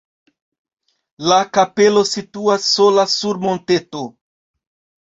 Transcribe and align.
La 1.31 1.37
kapelo 1.59 2.03
situas 2.13 2.67
sola 2.71 3.07
sur 3.19 3.45
monteto. 3.47 4.07